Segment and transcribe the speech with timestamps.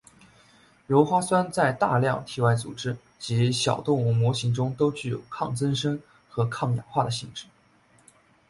[0.89, 7.45] 鞣花酸在大量体外组织及小动物模型中都具有抗增生和抗氧化的性质。